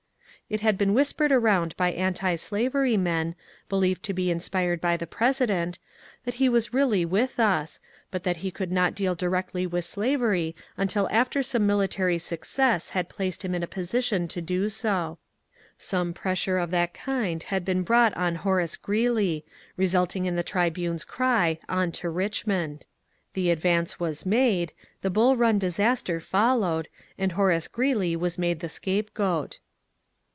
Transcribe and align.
It 0.49 0.59
had 0.59 0.77
been 0.77 0.93
whispered 0.93 1.31
around 1.31 1.77
by 1.77 1.93
antislavery 1.93 2.97
men, 2.97 3.35
believed 3.69 4.03
to 4.03 4.13
be 4.13 4.29
inspired 4.29 4.81
by 4.81 4.97
the 4.97 5.07
President, 5.07 5.79
that 6.25 6.33
he 6.43 6.49
was 6.49 6.73
really 6.73 7.05
with 7.05 7.39
us, 7.39 7.79
but 8.09 8.23
that 8.23 8.35
he 8.43 8.51
could 8.51 8.69
not 8.69 8.93
deal 8.93 9.15
directly 9.15 9.65
with 9.65 9.85
slavery 9.85 10.53
until 10.75 11.07
after 11.09 11.41
some 11.41 11.65
military 11.65 12.17
success 12.17 12.89
had 12.89 13.07
placed 13.07 13.45
him 13.45 13.55
in 13.55 13.63
a 13.63 13.67
position 13.67 14.27
to 14.27 14.41
do 14.41 14.67
so. 14.69 15.19
336 15.79 15.93
MONCURE 15.93 16.57
DANIEL 16.57 16.57
CONWAY 16.57 16.57
Some 16.57 16.57
pressure 16.57 16.57
of 16.57 16.71
that 16.71 16.93
kind 17.33 17.43
had 17.43 17.63
been 17.63 17.83
brought 17.83 18.13
on 18.17 18.35
Horace 18.43 18.75
Greeley, 18.75 19.45
resulting 19.77 20.25
in 20.25 20.35
the 20.35 20.43
"Tribune's" 20.43 21.05
cry, 21.05 21.59
"On 21.69 21.93
to 21.93 22.09
Rich 22.09 22.45
mond 22.45 22.79
I" 22.81 22.85
The 23.35 23.51
advance 23.51 24.01
was 24.01 24.25
made, 24.25 24.73
the 25.01 25.09
Bull 25.09 25.37
Run 25.37 25.57
disaster 25.57 26.19
fol 26.19 26.57
lowed, 26.57 26.89
and 27.17 27.31
Horace 27.31 27.69
Greeley 27.69 28.17
was 28.17 28.37
made 28.37 28.59
the 28.59 28.67
scapegoat. 28.67 29.59